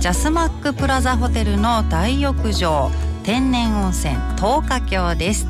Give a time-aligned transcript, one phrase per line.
[0.00, 2.90] ジャスマックプラザホテルの大浴場
[3.22, 5.46] 天然温泉東華峡です。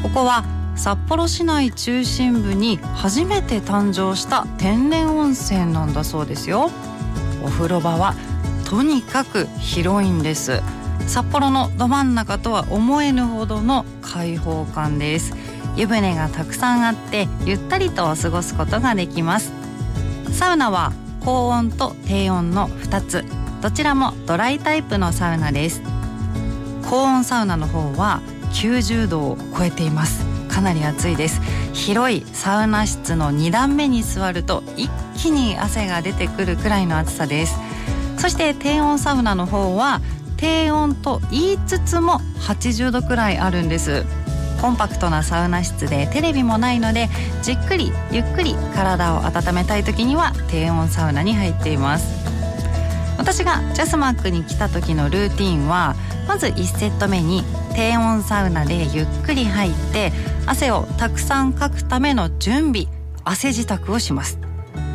[0.00, 0.44] ここは
[0.76, 6.70] 札幌市内中心部に初めて誕生した天然温泉なんだそうですよ。
[7.42, 8.14] お風呂場は
[8.64, 10.62] とにかく広いんです。
[11.08, 15.34] 札幌のど真ん中とは思えぬほどの開放感です。
[15.74, 19.52] 湯船がたくさんあってゆったりと過ごすことができます。
[20.30, 20.92] サウナは
[21.24, 23.24] 高温と低温の2つ。
[23.60, 25.82] どちらもドライタイプのサウナです。
[26.88, 28.20] 高温サウナの方は
[28.52, 30.24] 90度を超えています。
[30.48, 31.40] かなり暑いです。
[31.72, 37.58] 広いサウナ室の2段目に座ると一気に汗が出てくるくらいの暑さです。
[38.16, 40.00] そして低温サウナの方は
[40.36, 44.04] 低温と言いつつも80度くらいあるんです。
[44.60, 47.08] コンパクトなサウナ室でテレビもないので
[47.42, 52.37] じっくりゆっくり体を温めたい時には低温サウナに入っています。
[53.28, 55.94] 私がジャスマックに来た時のルーティンは
[56.26, 57.42] まず1セット目に
[57.74, 60.12] 低温サウナでゆっくり入って
[60.46, 62.86] 汗をたくさんかくための準備
[63.24, 64.38] 汗支度をします。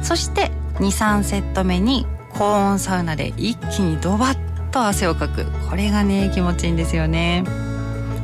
[0.02, 5.46] そして23セット目に高温サウナで一気にドバッと汗をかく。
[5.70, 7.44] これがね気持ちいいんですよね。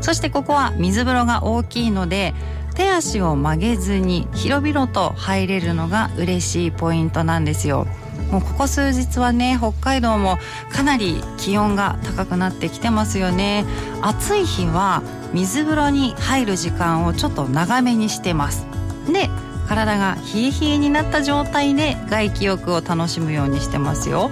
[0.02, 2.34] そしてここは水風呂が大きいので
[2.74, 7.86] 手足を曲げずに広々と入れるのが嬉しいポイントなんですよ。
[8.32, 10.38] もうここ数日はね北海道も
[10.72, 13.66] かなり気温が高くなってきてますよね。
[14.02, 15.02] 暑い日は
[15.34, 18.66] 水風呂に入る時間をちょっと長めにしてます。
[19.12, 19.30] で
[19.68, 24.32] 体が冷え冷えになった状態で外気浴を楽しむようにしてますよ。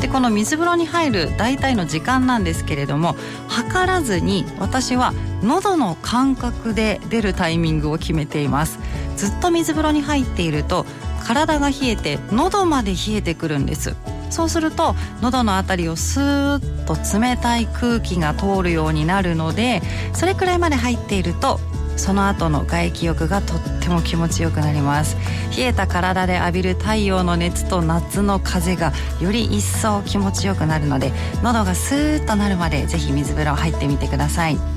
[0.00, 3.16] でこの水風呂に入る大体の時間なんですけれども
[3.48, 8.78] 測らずに私は喉の感覚で出るタイミングを決めています。
[9.16, 10.84] ずっと水風呂に入っていると
[11.26, 13.96] 体が冷えて喉まで冷えてくるんです。
[14.30, 19.82] そうすると喉のあたりをスーッと冷たい空気が通るようになるので
[20.12, 21.60] それくらいまで入っていると
[21.96, 25.16] その後の外気浴がとっても気持ちよくなります。
[25.56, 34.75] 冷えた体で浴びる太陽の熱と夏の風がより一層気持ちよくなるので喉がスーッとなるまでぜひ水風呂入ってみてください。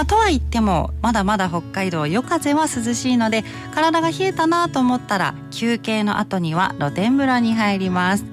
[0.00, 3.44] まあ、とは言ってもまだまだ北海道夜風は涼しいので
[3.74, 8.24] 体が冷えたなと思ったら休憩の後には露天風呂に入ります。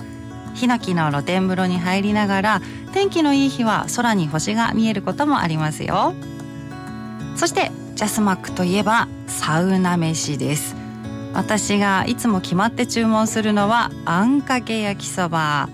[0.56, 2.62] ヒノキの露天風呂に入りながら
[2.94, 6.14] 天気のいい日は空に星が見えることもありますよ。
[7.36, 10.74] そしてジャスマックといえばサウナ飯です。
[11.34, 15.68] 私がいつも決まって注文するのはあんかけ焼きそば。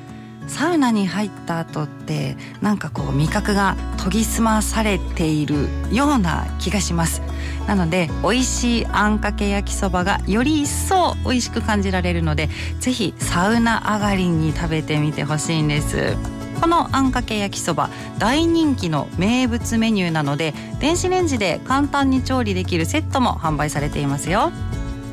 [0.47, 7.21] サウナに入った後ってなんかこう味覚が研ぎ澄まされているような気がします。
[7.67, 12.49] なので美味しいあんかけ焼きそばがより一層美味しく感じられるので
[12.79, 16.17] ぜひサウナ上がりに食べてみてほしいんです。
[16.59, 17.89] このあんかけ焼きそば
[18.19, 24.51] 大人気の名物メニューなので電子レンジで簡単に調理できるセットも販売されていますよ。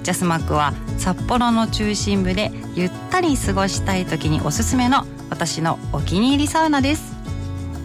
[0.02, 7.09] ジャスマックは札幌の中心部でゆったり過ごしたい時におすすめの私のお気に入りサウナです。